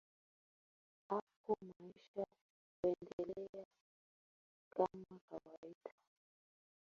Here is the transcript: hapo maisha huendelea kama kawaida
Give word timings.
hapo 1.09 1.57
maisha 1.61 2.25
huendelea 2.81 3.65
kama 4.75 5.19
kawaida 5.29 5.91